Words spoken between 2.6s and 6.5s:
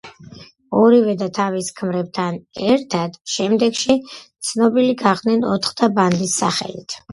ერთად შემდეგში ცნობილი გახდნენ „ოთხთა ბანდის“